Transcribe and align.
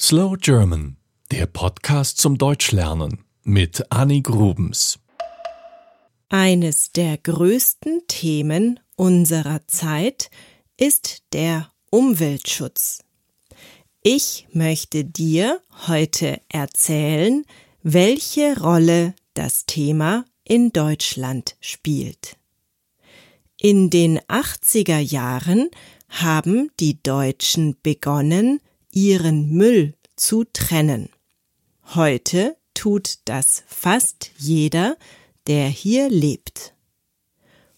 Slow 0.00 0.36
German, 0.36 0.96
der 1.30 1.46
Podcast 1.46 2.18
zum 2.18 2.36
Deutschlernen 2.36 3.24
mit 3.44 3.92
Annie 3.92 4.22
Grubens. 4.22 4.98
Eines 6.28 6.90
der 6.90 7.16
größten 7.16 8.02
Themen 8.08 8.80
unserer 8.96 9.60
Zeit 9.68 10.30
ist 10.76 11.22
der 11.32 11.70
Umweltschutz. 11.90 13.04
Ich 14.02 14.48
möchte 14.52 15.04
dir 15.04 15.60
heute 15.86 16.40
erzählen, 16.48 17.44
welche 17.84 18.60
Rolle 18.60 19.14
das 19.34 19.64
Thema 19.64 20.24
in 20.42 20.72
Deutschland 20.72 21.54
spielt. 21.60 22.36
In 23.60 23.90
den 23.90 24.18
80er 24.22 24.98
Jahren 24.98 25.70
haben 26.08 26.72
die 26.80 27.00
Deutschen 27.00 27.76
begonnen, 27.80 28.58
ihren 28.94 29.50
Müll 29.50 29.94
zu 30.16 30.44
trennen. 30.44 31.10
Heute 31.94 32.56
tut 32.72 33.18
das 33.24 33.64
fast 33.66 34.30
jeder, 34.38 34.96
der 35.46 35.68
hier 35.68 36.08
lebt. 36.08 36.74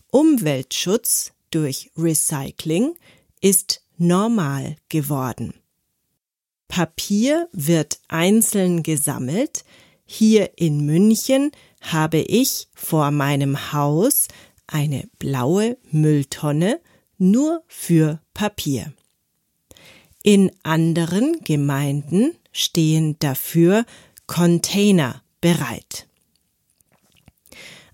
Umweltschutz 0.09 1.33
durch 1.51 1.91
Recycling 1.97 2.95
ist 3.41 3.83
normal 3.97 4.77
geworden. 4.89 5.55
Papier 6.69 7.49
wird 7.53 8.01
einzeln 8.09 8.83
gesammelt. 8.83 9.65
Hier 10.05 10.59
in 10.59 10.85
München 10.85 11.53
habe 11.81 12.19
ich 12.19 12.69
vor 12.75 13.11
meinem 13.11 13.73
Haus 13.73 14.29
eine 14.67 15.09
blaue 15.19 15.79
Mülltonne 15.91 16.81
nur 17.19 17.63
für 17.67 18.21
Papier. 18.35 18.93
In 20.29 20.51
anderen 20.65 21.39
Gemeinden 21.45 22.35
stehen 22.51 23.17
dafür 23.21 23.87
Container 24.27 25.23
bereit. 25.41 26.09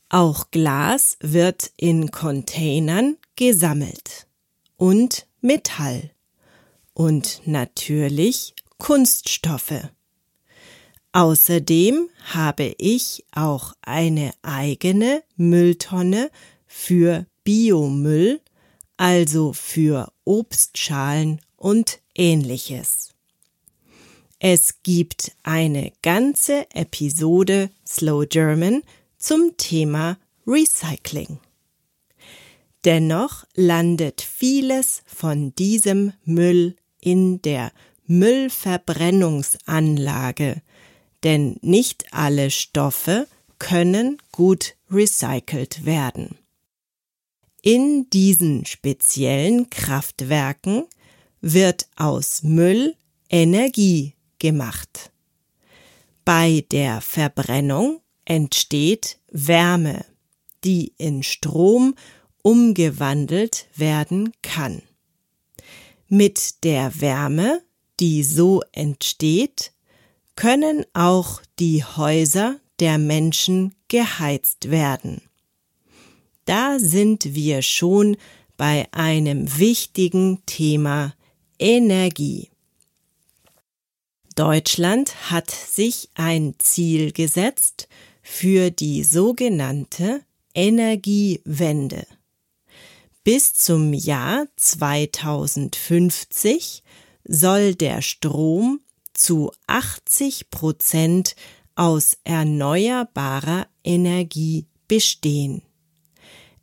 Auch 0.09 0.51
Glas 0.51 1.19
wird 1.21 1.73
in 1.77 2.11
Containern 2.11 3.19
gesammelt 3.37 4.27
und 4.79 5.27
Metall 5.43 6.11
und 6.95 7.43
natürlich 7.45 8.55
Kunststoffe. 8.79 9.91
Außerdem 11.13 12.09
habe 12.33 12.75
ich 12.79 13.27
auch 13.33 13.75
eine 13.83 14.33
eigene 14.41 15.23
Mülltonne 15.37 16.31
für 16.67 17.27
Biomüll, 17.45 18.41
also 18.97 19.53
für 19.53 20.11
Obstschalen 20.25 21.39
und 21.57 22.02
ähnliches. 22.15 23.15
Es 24.39 24.83
gibt 24.83 25.33
eine 25.45 25.93
ganze 26.03 26.67
Episode 26.75 27.71
Slow 27.87 28.27
German 28.27 28.83
zum 29.17 29.57
Thema 29.57 30.19
Recycling. 30.47 31.39
Dennoch 32.85 33.47
landet 33.55 34.21
vieles 34.21 35.03
von 35.07 35.55
diesem 35.55 36.13
Müll 36.25 36.77
in 37.01 37.41
der 37.43 37.71
Müllverbrennungsanlage, 38.07 40.61
denn 41.23 41.59
nicht 41.63 42.13
alle 42.13 42.51
Stoffe 42.51 43.29
können 43.61 44.19
gut 44.33 44.75
recycelt 44.91 45.85
werden. 45.85 46.37
In 47.63 48.11
diesen 48.11 48.67
speziellen 48.67 49.71
Kraftwerken 49.71 50.87
wird 51.43 51.89
aus 51.97 52.43
Müll 52.43 52.95
Energie 53.29 54.15
gemacht. 54.39 55.11
Bei 56.25 56.65
der 56.71 57.01
Verbrennung 57.01 58.01
entsteht 58.25 59.19
Wärme, 59.31 60.05
die 60.65 60.95
in 60.97 61.23
Strom 61.23 61.95
umgewandelt 62.43 63.67
werden 63.75 64.33
kann. 64.43 64.83
Mit 66.09 66.63
der 66.65 67.01
Wärme, 67.01 67.63
die 67.99 68.23
so 68.23 68.63
entsteht, 68.73 69.73
können 70.37 70.85
auch 70.93 71.43
die 71.59 71.85
Häuser 71.85 72.61
der 72.79 72.99
Menschen 72.99 73.75
geheizt 73.89 74.71
werden. 74.71 75.23
Da 76.45 76.79
sind 76.79 77.35
wir 77.35 77.63
schon 77.63 78.17
bei 78.57 78.87
einem 78.93 79.59
wichtigen 79.59 80.43
Thema 80.47 81.15
Energie. 81.63 82.51
Deutschland 84.35 85.31
hat 85.31 85.53
sich 85.53 86.09
ein 86.15 86.57
Ziel 86.59 87.13
gesetzt 87.13 87.87
für 88.21 88.73
die 88.73 89.05
sogenannte 89.05 90.23
Energiewende. 90.57 92.05
Bis 93.23 93.55
zum 93.55 93.95
Jahr 93.95 94.47
2050 94.57 96.83
soll 97.23 97.77
der 97.77 98.03
Strom 98.03 98.81
zu 99.15 99.53
80 99.69 100.51
Prozent 100.51 101.37
aus 101.77 102.19
erneuerbarer 102.25 103.69
Energie 103.85 104.67
bestehen. 104.89 105.63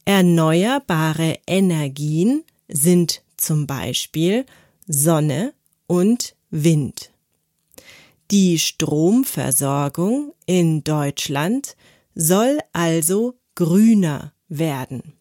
Erneuerbare 0.04 1.40
Energien 1.48 2.44
sind 2.68 3.24
zum 3.38 3.66
Beispiel 3.66 4.46
Sonne 4.92 5.54
und 5.86 6.36
Wind. 6.50 7.12
Die 8.32 8.58
Stromversorgung 8.58 10.34
in 10.48 10.84
Deutschland 10.84 11.76
soll 12.16 12.58
also 12.74 13.36
grüner 13.54 14.34
werden. 14.48 15.14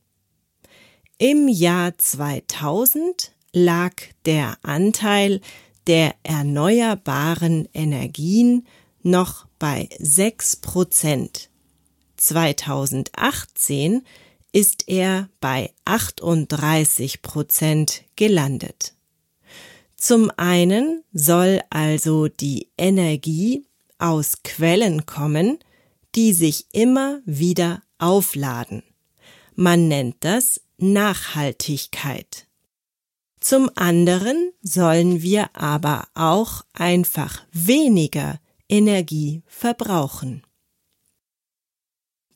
Im 1.19 1.49
Jahr 1.49 1.99
2000 1.99 3.33
lag 3.53 3.93
der 4.25 4.57
Anteil 4.63 5.43
der 5.87 6.15
erneuerbaren 6.23 7.69
Energien 7.75 8.67
noch 9.03 9.47
bei 9.59 9.91
6 9.99 10.57
Prozent. 10.57 11.51
2018 12.17 14.01
ist 14.51 14.89
er 14.89 15.29
bei 15.41 15.75
38 15.85 17.21
Prozent 17.21 18.05
gelandet. 18.17 18.95
Zum 20.09 20.33
einen 20.39 21.05
soll 21.13 21.61
also 21.69 22.29
die 22.29 22.71
Energie 22.79 23.67
aus 23.99 24.43
Quellen 24.43 25.05
kommen, 25.05 25.59
die 26.15 26.33
sich 26.33 26.65
immer 26.73 27.21
wieder 27.27 27.83
aufladen. 27.99 28.83
Man 29.55 29.89
nennt 29.89 30.17
das 30.21 30.63
Nachhaltigkeit. 30.79 32.47
Zum 33.39 33.71
anderen 33.75 34.51
sollen 34.63 35.21
wir 35.21 35.55
aber 35.55 36.09
auch 36.15 36.65
einfach 36.73 37.45
weniger 37.53 38.41
Energie 38.67 39.43
verbrauchen. 39.47 40.43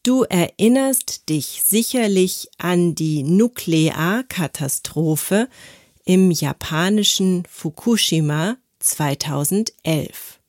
Du 0.03 0.25
erinnerst 0.25 1.31
dich 1.31 1.63
sicherlich 1.65 2.51
an 2.59 2.95
die 2.95 3.23
Nuklearkatastrophe 3.23 5.49
im 6.05 6.31
japanischen 6.31 7.45
Fukushima 7.49 8.57
2011. 8.81 10.41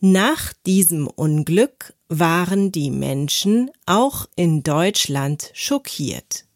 Nach 0.00 0.52
diesem 0.66 1.06
Unglück 1.06 1.94
waren 2.08 2.72
die 2.72 2.90
Menschen 2.90 3.70
auch 3.86 4.26
in 4.34 4.62
Deutschland 4.62 5.50
schockiert. 5.54 6.46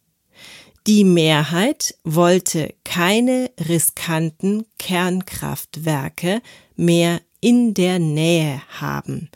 Die 0.87 1.04
Mehrheit 1.04 1.97
wollte 2.04 2.75
keine 2.84 3.50
riskanten 3.69 4.66
Kernkraftwerke 4.78 6.43
mehr 6.77 7.21
in 7.41 7.75
der 7.75 7.98
Nähe 7.98 8.63
haben, 8.80 9.30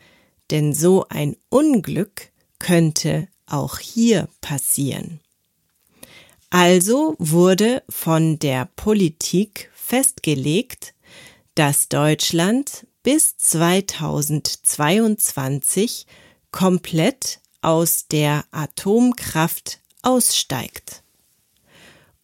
denn 0.51 0.73
so 0.75 1.07
ein 1.09 1.37
Unglück 1.49 2.31
könnte 2.59 3.29
auch 3.47 3.79
hier 3.79 4.29
passieren. 4.41 5.21
Also 6.51 7.15
wurde 7.19 7.83
von 7.89 8.39
der 8.41 8.69
Politik 8.77 9.71
festgelegt, 9.73 10.93
dass 11.55 11.89
Deutschland 11.89 12.87
bis 13.03 13.37
2022 13.37 16.07
komplett 16.51 17.41
aus 17.63 18.07
der 18.09 18.45
Atomkraft 18.51 19.81
aussteigt. 20.03 21.03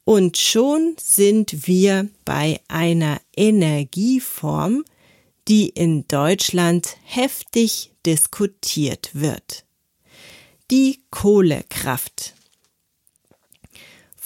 Und 0.04 0.36
schon 0.38 0.96
sind 1.00 1.66
wir 1.66 2.08
bei 2.24 2.60
einer 2.68 3.20
Energieform, 3.36 4.84
die 5.48 5.68
in 5.68 6.06
Deutschland 6.06 6.96
heftig 7.02 7.92
diskutiert 8.04 9.10
wird. 9.14 9.64
Die 10.70 11.00
Kohlekraft. 11.10 12.35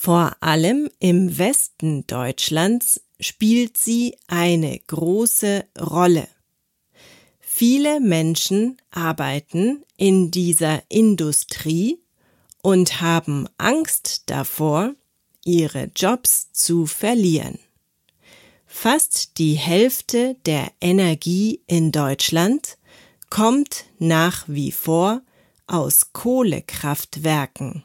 Vor 0.02 0.34
allem 0.40 0.88
im 0.98 1.36
Westen 1.36 2.06
Deutschlands 2.06 3.02
spielt 3.20 3.76
sie 3.76 4.16
eine 4.28 4.78
große 4.78 5.66
Rolle. 5.78 6.26
Viele 7.38 8.00
Menschen 8.00 8.78
arbeiten 8.90 9.84
in 9.98 10.30
dieser 10.30 10.82
Industrie 10.88 12.00
und 12.62 13.02
haben 13.02 13.46
Angst 13.58 14.22
davor, 14.30 14.94
ihre 15.44 15.90
Jobs 15.94 16.50
zu 16.50 16.86
verlieren. 16.86 17.58
Fast 18.64 19.36
die 19.36 19.52
Hälfte 19.52 20.34
der 20.46 20.72
Energie 20.80 21.60
in 21.66 21.92
Deutschland 21.92 22.78
kommt 23.28 23.84
nach 23.98 24.44
wie 24.46 24.72
vor 24.72 25.20
aus 25.66 26.14
Kohlekraftwerken. 26.14 27.84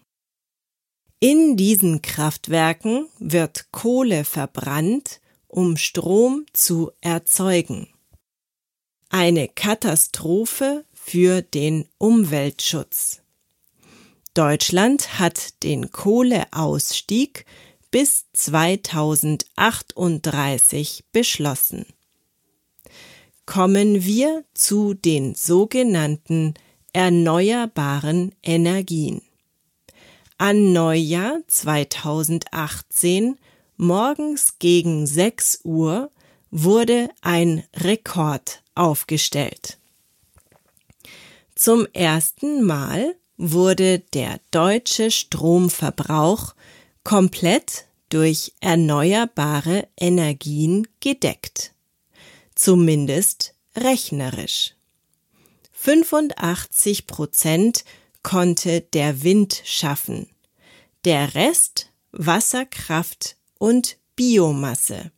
In 1.28 1.58
diesen 1.58 2.04
Kraftwerken 2.04 3.10
wird 3.18 3.72
Kohle 3.72 4.26
verbrannt, 4.26 5.22
um 5.48 5.76
Strom 5.76 6.46
zu 6.54 6.92
erzeugen. 7.02 7.88
Eine 9.10 9.48
Katastrophe 9.48 10.86
für 10.94 11.42
den 11.42 11.88
Umweltschutz. 11.98 13.24
Deutschland 14.36 15.18
hat 15.18 15.64
den 15.64 15.92
Kohleausstieg 15.92 17.48
bis 17.90 18.28
2038 18.34 21.06
beschlossen. 21.12 21.88
Kommen 23.48 24.06
wir 24.06 24.46
zu 24.54 24.94
den 24.94 25.34
sogenannten 25.34 26.54
erneuerbaren 26.94 28.36
Energien. 28.44 29.24
An 30.38 30.74
Neujahr 30.74 31.40
2018 31.48 33.38
morgens 33.78 34.60
gegen 34.60 35.08
6 35.08 35.62
Uhr 35.64 36.12
wurde 36.52 37.08
ein 37.22 37.64
Rekord 37.74 38.62
aufgestellt. 38.76 39.78
Zum 41.56 41.88
ersten 41.94 42.64
Mal 42.64 43.16
wurde 43.38 44.00
der 44.00 44.42
deutsche 44.52 45.10
Stromverbrauch 45.10 46.54
komplett 47.06 47.86
durch 48.10 48.52
erneuerbare 48.60 49.88
Energien 49.98 50.86
gedeckt. 51.00 51.72
Zumindest 52.56 53.54
rechnerisch. 53.74 54.76
85 55.72 57.08
Prozent 57.08 57.86
konnte 58.26 58.82
der 58.82 59.22
Wind 59.24 59.62
schaffen, 59.64 60.28
der 61.06 61.36
Rest 61.36 61.92
Wasserkraft 62.12 63.38
und 63.60 63.98
Biomasse. 64.16 65.12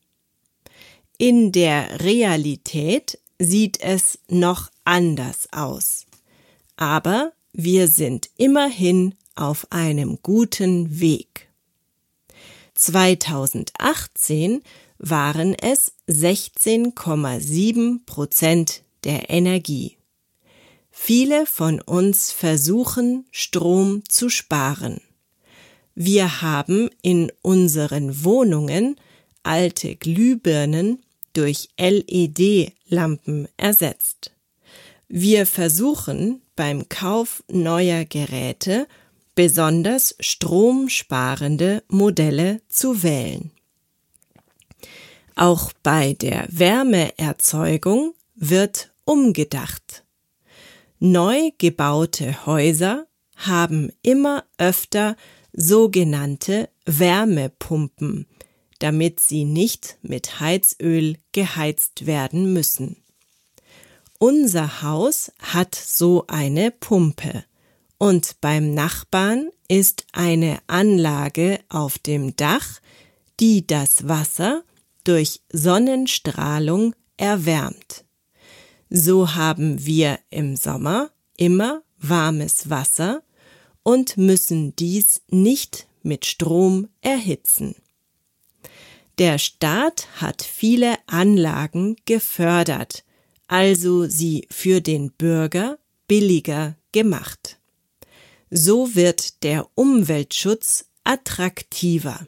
In 1.17 1.53
der 1.53 2.01
Realität 2.01 3.17
sieht 3.39 3.79
es 3.79 4.19
noch 4.27 4.69
anders 4.83 5.47
aus. 5.53 6.05
Aber 6.75 7.31
wir 7.53 7.87
sind 7.87 8.29
immerhin 8.35 9.15
auf 9.35 9.71
einem 9.71 10.19
guten 10.21 10.99
Weg. 10.99 11.47
2018 12.73 14.63
waren 14.97 15.53
es 15.53 15.93
16,7 16.09 18.05
Prozent 18.05 18.83
der 19.05 19.29
Energie. 19.29 19.97
Viele 20.99 21.45
von 21.45 21.79
uns 21.79 22.33
versuchen, 22.33 23.27
Strom 23.31 24.03
zu 24.09 24.29
sparen. 24.29 24.99
Wir 25.95 26.41
haben 26.41 26.89
in 27.01 27.31
unseren 27.41 28.25
Wohnungen 28.25 28.97
alte 29.41 29.95
Glühbirnen 29.95 31.01
durch 31.31 31.69
LED-Lampen 31.77 33.47
ersetzt. 33.55 34.31
Wir 35.07 35.45
versuchen 35.45 36.41
beim 36.57 36.89
Kauf 36.89 37.41
neuer 37.47 38.03
Geräte 38.03 38.85
besonders 39.33 40.15
stromsparende 40.19 41.83
Modelle 41.87 42.59
zu 42.67 43.01
wählen. 43.03 43.51
Auch 45.35 45.71
bei 45.83 46.13
der 46.13 46.47
Wärmeerzeugung 46.49 48.13
wird 48.35 48.91
umgedacht. 49.05 50.03
Neu 50.99 51.51
gebaute 51.59 52.47
Häuser 52.47 53.05
haben 53.35 53.91
immer 54.01 54.45
öfter 54.57 55.15
sogenannte 55.53 56.69
Wärmepumpen, 56.85 58.25
damit 58.79 59.19
sie 59.19 59.43
nicht 59.43 59.99
mit 60.01 60.39
Heizöl 60.39 61.17
geheizt 61.33 62.07
werden 62.07 62.51
müssen. 62.51 62.97
Unser 64.17 64.81
Haus 64.81 65.31
hat 65.39 65.75
so 65.75 66.25
eine 66.27 66.71
Pumpe 66.71 67.43
und 67.99 68.41
beim 68.41 68.73
Nachbarn 68.73 69.51
ist 69.67 70.07
eine 70.13 70.57
Anlage 70.65 71.59
auf 71.69 71.99
dem 71.99 72.35
Dach, 72.35 72.79
die 73.39 73.67
das 73.67 74.07
Wasser 74.07 74.63
durch 75.03 75.41
Sonnenstrahlung 75.53 76.95
erwärmt. 77.17 78.06
So 78.89 79.35
haben 79.35 79.85
wir 79.85 80.19
im 80.29 80.55
Sommer 80.55 81.11
immer 81.35 81.83
warmes 81.97 82.69
Wasser 82.69 83.21
und 83.83 84.17
müssen 84.17 84.75
dies 84.75 85.21
nicht 85.29 85.87
mit 86.03 86.25
Strom 86.25 86.87
erhitzen. 87.01 87.75
Der 89.17 89.39
Staat 89.39 90.07
hat 90.17 90.41
viele 90.41 90.95
Anlagen 91.07 91.95
gefördert, 92.05 93.03
also 93.47 94.05
sie 94.05 94.47
für 94.49 94.79
den 94.79 95.11
Bürger 95.11 95.79
billiger 96.07 96.75
gemacht. 96.91 97.59
So 98.49 98.95
wird 98.95 99.43
der 99.43 99.67
Umweltschutz 99.75 100.85
attraktiver. 101.03 102.27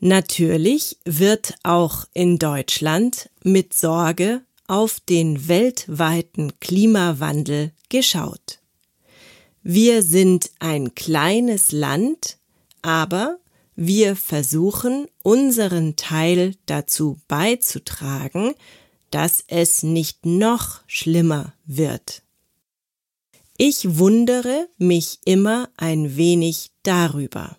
Natürlich 0.00 0.98
wird 1.04 1.54
auch 1.62 2.06
in 2.14 2.38
Deutschland 2.38 3.30
mit 3.42 3.74
Sorge 3.74 4.42
auf 4.66 5.00
den 5.00 5.48
weltweiten 5.48 6.58
Klimawandel 6.60 7.72
geschaut. 7.88 8.60
Wir 9.62 10.02
sind 10.02 10.50
ein 10.58 10.94
kleines 10.94 11.72
Land, 11.72 12.38
aber 12.82 13.38
wir 13.76 14.14
versuchen 14.14 15.06
unseren 15.22 15.96
Teil 15.96 16.54
dazu 16.66 17.18
beizutragen, 17.28 18.54
dass 19.10 19.44
es 19.46 19.82
nicht 19.82 20.26
noch 20.26 20.80
schlimmer 20.86 21.54
wird. 21.64 22.22
Ich 23.56 23.98
wundere 23.98 24.68
mich 24.78 25.20
immer 25.24 25.70
ein 25.76 26.16
wenig 26.16 26.72
darüber. 26.82 27.56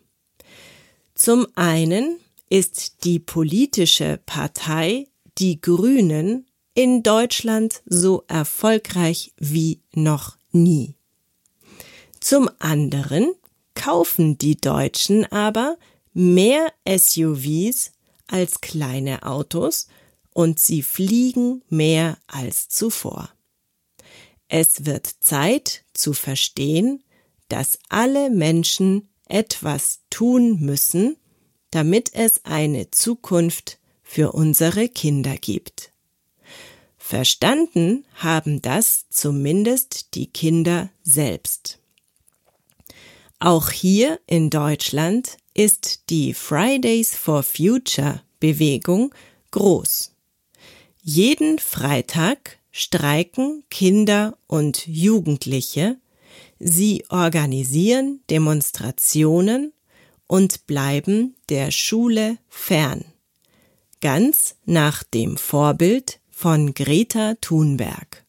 Zum 1.13 1.47
einen 1.55 2.19
ist 2.49 3.05
die 3.05 3.19
politische 3.19 4.19
Partei 4.25 5.07
Die 5.37 5.59
Grünen 5.59 6.45
in 6.75 7.03
Deutschland 7.03 7.81
so 7.85 8.23
erfolgreich 8.27 9.33
wie 9.37 9.81
noch 9.93 10.37
nie. 10.51 10.95
Zum 12.19 12.49
anderen 12.59 13.33
kaufen 13.73 14.37
die 14.37 14.57
Deutschen 14.57 15.25
aber 15.31 15.77
mehr 16.13 16.71
SUVs 16.87 17.91
als 18.27 18.61
kleine 18.61 19.23
Autos 19.23 19.87
und 20.33 20.59
sie 20.59 20.81
fliegen 20.83 21.63
mehr 21.69 22.17
als 22.27 22.67
zuvor. 22.67 23.29
Es 24.47 24.85
wird 24.85 25.07
Zeit 25.07 25.85
zu 25.93 26.13
verstehen, 26.13 27.03
dass 27.47 27.79
alle 27.89 28.29
Menschen 28.29 29.09
etwas 29.27 30.01
tun 30.09 30.59
müssen, 30.59 31.15
damit 31.71 32.13
es 32.13 32.43
eine 32.43 32.91
Zukunft 32.91 33.79
für 34.03 34.33
unsere 34.33 34.89
Kinder 34.89 35.37
gibt. 35.37 35.94
Verstanden 37.07 38.03
haben 38.15 38.63
das 38.63 39.05
zumindest 39.11 40.15
die 40.15 40.25
Kinder 40.25 40.89
selbst. 41.03 41.77
Auch 43.37 43.69
hier 43.69 44.19
in 44.25 44.49
Deutschland 44.49 45.37
ist 45.53 46.09
die 46.09 46.33
Fridays 46.33 47.15
for 47.15 47.43
Future 47.43 48.23
Bewegung 48.39 49.13
groß. 49.51 50.15
Jeden 51.03 51.59
Freitag 51.59 52.57
streiken 52.71 53.63
Kinder 53.69 54.35
und 54.47 54.87
Jugendliche, 54.87 55.99
sie 56.57 57.05
organisieren 57.09 58.21
Demonstrationen 58.31 59.73
und 60.25 60.65
bleiben 60.65 61.35
der 61.49 61.69
Schule 61.69 62.39
fern, 62.49 63.05
ganz 64.01 64.55
nach 64.65 65.03
dem 65.03 65.37
Vorbild 65.37 66.19
von 66.37 66.73
Greta 66.73 67.35
Thunberg. 67.39 68.25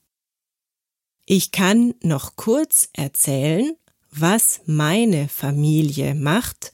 Ich 1.25 1.50
kann 1.50 1.92
noch 2.02 2.36
kurz 2.36 2.88
erzählen, 2.92 3.75
was 4.12 4.60
meine 4.64 5.28
Familie 5.28 6.14
macht, 6.14 6.72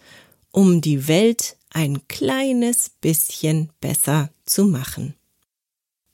um 0.50 0.82
die 0.82 1.08
Welt 1.08 1.56
ein 1.70 2.06
kleines 2.06 2.90
bisschen 2.90 3.70
besser 3.80 4.28
zu 4.44 4.66
machen. 4.66 5.14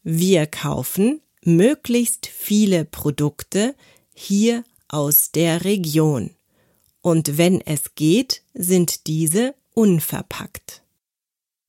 Wir 0.04 0.46
kaufen 0.46 1.20
möglichst 1.42 2.26
viele 2.26 2.84
Produkte 2.84 3.74
hier 4.14 4.62
aus 4.86 5.32
der 5.32 5.64
Region. 5.64 6.30
Und 7.00 7.36
wenn 7.36 7.60
es 7.60 7.96
geht, 7.96 8.42
sind 8.54 9.08
diese 9.08 9.56
unverpackt. 9.74 10.84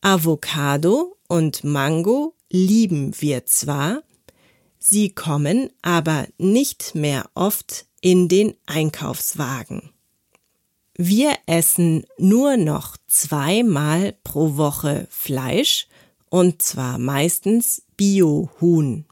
Avocado 0.01 1.17
und 1.27 1.63
Mango 1.63 2.35
lieben 2.49 3.13
wir 3.19 3.45
zwar, 3.45 4.03
sie 4.79 5.09
kommen 5.09 5.69
aber 5.81 6.27
nicht 6.37 6.95
mehr 6.95 7.29
oft 7.35 7.85
in 8.01 8.27
den 8.27 8.55
Einkaufswagen. 8.65 9.91
Wir 10.97 11.33
essen 11.45 12.05
nur 12.17 12.57
noch 12.57 12.97
zweimal 13.07 14.13
pro 14.23 14.57
Woche 14.57 15.07
Fleisch 15.09 15.87
und 16.29 16.61
zwar 16.61 16.97
meistens 16.97 17.83
Biohuhn. 17.95 19.05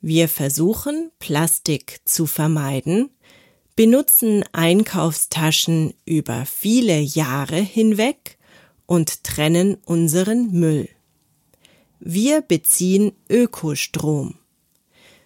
Wir 0.00 0.28
versuchen 0.28 1.10
Plastik 1.18 2.00
zu 2.04 2.26
vermeiden, 2.26 3.10
benutzen 3.76 4.44
Einkaufstaschen 4.52 5.94
über 6.04 6.46
viele 6.46 6.98
Jahre 6.98 7.60
hinweg 7.60 8.38
und 8.86 9.22
trennen 9.22 9.76
unseren 9.84 10.50
Müll. 10.50 10.88
Wir 12.00 12.42
beziehen 12.42 13.12
Ökostrom. 13.28 14.36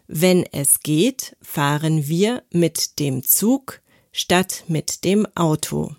Wenn 0.07 0.45
es 0.53 0.81
geht, 0.81 1.37
fahren 1.41 2.07
wir 2.09 2.43
mit 2.51 2.99
dem 2.99 3.23
Zug 3.23 3.81
statt 4.13 4.65
mit 4.69 5.05
dem 5.05 5.27
Auto 5.35 5.95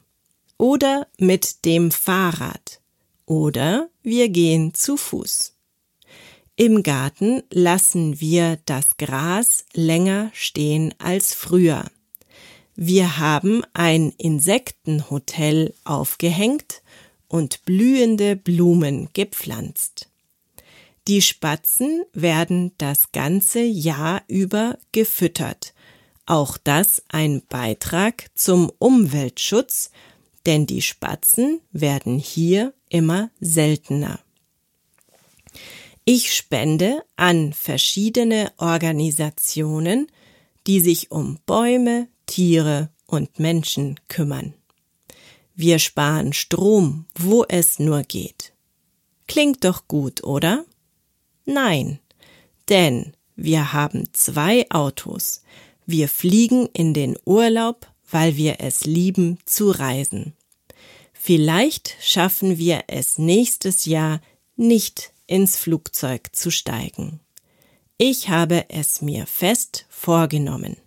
oder 0.58 1.08
mit 1.18 1.65
dem 1.65 1.92
Fahrrad 1.92 2.80
oder 3.25 3.89
wir 4.03 4.30
gehen 4.30 4.74
zu 4.74 4.98
Fuß. 4.98 5.53
Im 6.56 6.84
Garten 6.84 7.42
lassen 7.50 8.20
wir 8.22 8.60
das 8.65 8.98
Gras 8.98 9.65
länger 9.74 10.30
stehen 10.34 10.94
als 11.00 11.34
früher. 11.34 11.86
Wir 12.75 13.18
haben 13.18 13.63
ein 13.74 14.13
Insektenhotel 14.18 15.74
aufgehängt 15.84 16.84
und 17.27 17.65
blühende 17.65 18.36
Blumen 18.36 19.10
gepflanzt. 19.13 20.10
Die 21.08 21.22
Spatzen 21.22 22.04
werden 22.14 22.72
das 22.78 23.12
ganze 23.12 23.62
Jahr 23.62 24.24
über 24.28 24.78
gefüttert. 24.94 25.74
Auch 26.26 26.58
das 26.58 27.04
ein 27.10 27.42
Beitrag 27.50 28.28
zum 28.36 28.72
Umweltschutz, 28.80 29.92
denn 30.46 30.66
die 30.66 30.82
Spatzen 30.82 31.60
werden 31.72 32.18
hier 32.18 32.74
immer 32.88 33.30
seltener. 33.42 34.20
Ich 36.06 36.34
spende 36.34 37.04
an 37.18 37.54
verschiedene 37.54 38.52
Organisationen, 38.58 40.08
die 40.68 40.80
sich 40.80 41.12
um 41.12 41.40
Bäume, 41.46 42.08
Tiere 42.26 42.90
und 43.06 43.40
Menschen 43.40 44.00
kümmern. 44.08 44.54
Wir 45.56 45.80
sparen 45.80 46.34
Strom, 46.34 47.06
wo 47.16 47.46
es 47.48 47.80
nur 47.80 48.04
geht. 48.04 48.54
Klingt 49.28 49.64
doch 49.66 49.88
gut, 49.88 50.24
oder? 50.24 50.66
Nein, 51.46 52.00
denn 52.70 53.14
wir 53.36 53.74
haben 53.74 54.10
zwei 54.14 54.70
Autos. 54.70 55.42
Wir 55.86 56.08
fliegen 56.08 56.68
in 56.74 56.94
den 56.94 57.18
Urlaub, 57.26 57.88
weil 58.10 58.38
wir 58.38 58.58
es 58.60 58.86
lieben 58.86 59.40
zu 59.46 59.72
reisen. 59.72 60.34
Vielleicht 61.14 61.96
schaffen 62.02 62.58
wir 62.58 62.84
es 62.88 63.18
nächstes 63.18 63.86
Jahr 63.86 64.22
nicht 64.56 65.14
ins 65.26 65.58
Flugzeug 65.58 66.30
zu 66.34 66.52
steigen. 66.52 67.20
Ich 67.98 68.30
habe 68.30 68.70
es 68.70 69.02
mir 69.02 69.26
fest 69.26 69.86
vorgenommen. 69.90 70.78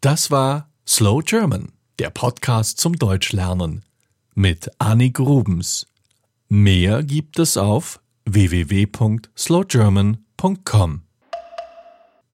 Das 0.00 0.30
war 0.30 0.70
Slow 0.86 1.22
German, 1.22 1.72
der 1.98 2.10
Podcast 2.10 2.78
zum 2.78 2.98
Deutschlernen 2.98 3.84
mit 4.34 4.70
Annie 4.78 5.10
Grubens. 5.10 5.86
Mehr 6.48 7.02
gibt 7.02 7.38
es 7.38 7.56
auf 7.56 8.00
www.slowgerman.com. 8.26 11.05